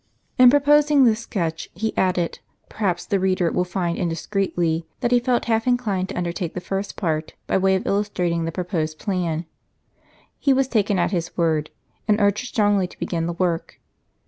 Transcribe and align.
In 0.39 0.49
proposing 0.49 1.03
this 1.05 1.19
sketch, 1.19 1.69
he 1.75 1.95
added,— 1.95 2.39
perhaps 2.69 3.05
the 3.05 3.19
reader 3.19 3.51
will 3.51 3.63
find 3.63 3.99
indiscreetly,— 3.99 4.87
that 4.99 5.11
he 5.11 5.19
felt 5.19 5.45
half 5.45 5.67
inclined 5.67 6.09
to 6.09 6.17
undertake 6.17 6.55
the 6.55 6.59
first, 6.59 6.99
by 6.99 7.57
way 7.59 7.75
of 7.75 7.85
illustrating 7.85 8.45
the 8.45 8.51
proposed 8.51 8.97
plan. 8.97 9.45
He 10.39 10.53
was 10.53 10.67
taken 10.67 10.97
at 10.97 11.11
his 11.11 11.37
word, 11.37 11.69
and 12.07 12.19
urged 12.19 12.47
strongly 12.47 12.87
to 12.87 12.97
begin 12.97 13.27
the 13.27 13.33
work. 13.33 13.79